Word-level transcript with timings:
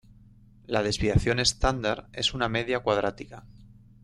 La 0.65 0.81
desviación 0.81 1.39
estándar 1.39 2.09
es 2.11 2.33
una 2.33 2.49
media 2.49 2.79
cuadrática. 2.79 3.45